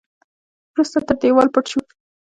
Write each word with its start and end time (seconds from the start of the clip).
وروسته 0.73 0.97
تر 1.07 1.15
دېوال 1.21 1.47
پټ 1.53 1.65
شو. 1.71 1.79